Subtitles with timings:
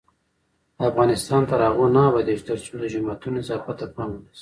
[0.89, 4.39] افغانستان تر هغو نه ابادیږي، ترڅو د جوماتونو نظافت ته پام ونشي.